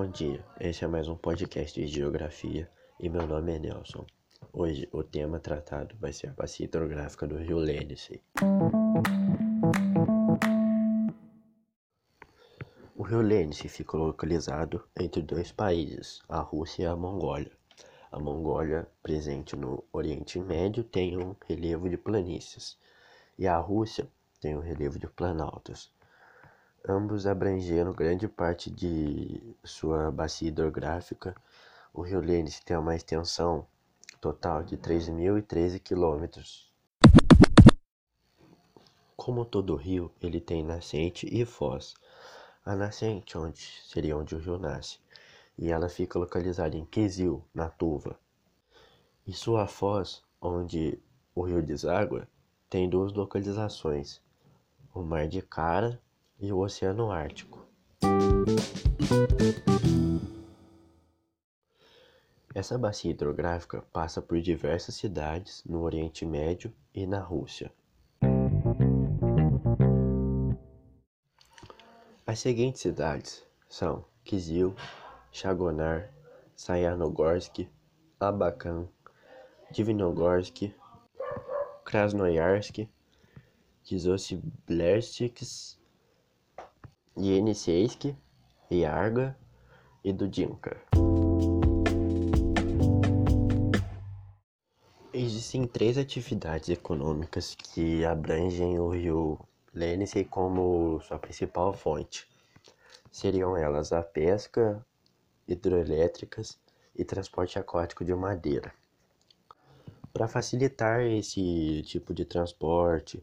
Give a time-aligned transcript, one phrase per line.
[0.00, 2.66] Bom dia, esse é mais um podcast de Geografia
[2.98, 4.06] e meu nome é Nelson.
[4.50, 8.22] Hoje o tema tratado vai ser a bacia hidrográfica do rio Lênice.
[12.96, 17.52] O rio Lênice fica localizado entre dois países, a Rússia e a Mongólia.
[18.10, 22.78] A Mongólia, presente no Oriente Médio, tem um relevo de planícies
[23.38, 24.08] e a Rússia
[24.40, 25.92] tem um relevo de planaltos.
[26.88, 31.34] Ambos abrangeram grande parte de sua bacia hidrográfica.
[31.92, 33.66] O rio Lênice tem uma extensão
[34.18, 36.72] total de 3.013 quilômetros.
[39.14, 41.94] Como todo rio, ele tem nascente e foz.
[42.64, 44.98] A nascente onde seria onde o rio nasce,
[45.58, 48.18] e ela fica localizada em Quesil, na Tuva.
[49.26, 50.98] E sua foz, onde
[51.34, 52.26] o rio deságua,
[52.70, 54.22] tem duas localizações:
[54.94, 56.00] o Mar de Cara
[56.40, 57.66] e o Oceano Ártico.
[62.54, 67.72] Essa bacia hidrográfica passa por diversas cidades no Oriente Médio e na Rússia.
[72.26, 74.74] As seguintes cidades são Kizil,
[75.32, 76.12] Chagonar,
[76.56, 77.68] Sayanogorsk,
[78.18, 78.88] Abakan,
[79.70, 80.72] Divinogorsk,
[81.84, 82.88] Krasnoyarsk,
[83.82, 85.20] Kizosiblersk,
[87.22, 88.14] Yeniseisk,
[88.70, 89.36] Yarga
[90.02, 90.76] e Dudinka.
[95.12, 99.38] Existem três atividades econômicas que abrangem o rio
[99.74, 102.26] Lênice como sua principal fonte.
[103.12, 104.84] Seriam elas a pesca,
[105.46, 106.58] hidroelétricas
[106.96, 108.72] e transporte aquático de madeira.
[110.12, 113.22] Para facilitar esse tipo de transporte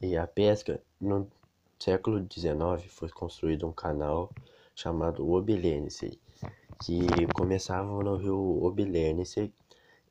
[0.00, 1.30] e a pesca, no
[1.78, 4.30] século XIX foi construído um canal
[4.74, 6.20] chamado Obilênice,
[6.80, 9.52] que começava no rio Obilênice,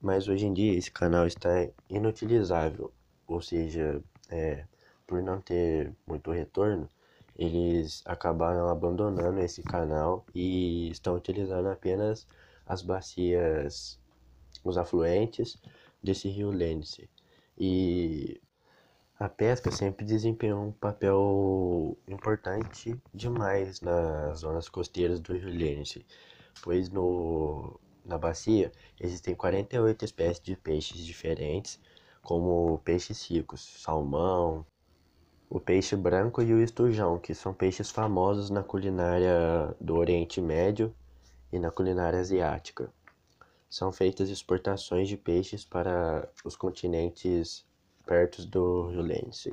[0.02, 2.92] mas hoje em dia esse canal está inutilizável,
[3.28, 4.66] ou seja, é,
[5.06, 6.90] por não ter muito retorno,
[7.38, 12.28] eles acabaram abandonando esse canal e estão utilizando apenas
[12.66, 14.00] as bacias,
[14.64, 15.58] os afluentes
[16.02, 17.10] desse rio Lênice.
[17.58, 18.42] E
[19.18, 26.06] a pesca sempre desempenhou um papel importante demais nas zonas costeiras do rio Lênice,
[26.62, 31.80] pois no, na bacia existem 48 espécies de peixes diferentes,
[32.22, 34.66] como peixes ricos, salmão,
[35.50, 40.94] o peixe branco e o esturjão, que são peixes famosos na culinária do Oriente Médio
[41.54, 42.92] e na culinária asiática.
[43.70, 47.66] São feitas exportações de peixes para os continentes
[48.06, 49.44] perto do Rio Lênice.